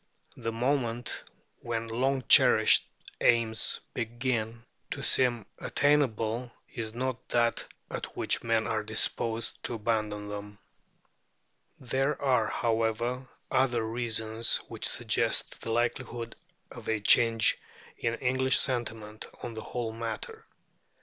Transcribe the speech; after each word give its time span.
The 0.35 0.51
moment 0.51 1.25
when 1.59 1.87
long 1.87 2.23
cherished 2.27 2.87
aims 3.21 3.79
begin 3.93 4.65
to 4.89 5.03
seem 5.03 5.45
attainable 5.59 6.51
is 6.73 6.95
not 6.95 7.29
that 7.29 7.67
at 7.91 8.17
which 8.17 8.41
men 8.43 8.65
are 8.65 8.81
disposed 8.81 9.61
to 9.65 9.75
abandon 9.75 10.27
them. 10.27 10.57
There 11.79 12.19
are, 12.19 12.47
however, 12.47 13.27
other 13.51 13.85
reasons 13.87 14.55
which 14.67 14.89
suggest 14.89 15.61
the 15.61 15.69
likelihood 15.71 16.35
of 16.71 16.89
a 16.89 16.99
change 16.99 17.59
in 17.95 18.15
English 18.15 18.57
sentiment 18.59 19.27
on 19.43 19.53
the 19.53 19.61
whole 19.61 19.93
matter. 19.93 20.47